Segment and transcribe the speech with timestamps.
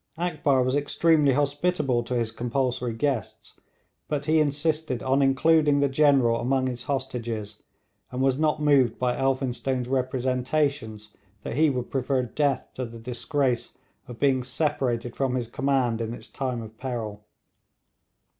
[0.17, 3.53] Akbar was extremely hospitable to his compulsory guests;
[4.07, 7.61] but he insisted on including the General among his hostages,
[8.09, 11.11] and was not moved by Elphinstone's representations
[11.43, 13.77] that he would prefer death to the disgrace
[14.07, 17.23] of being separated from his command in its time of peril.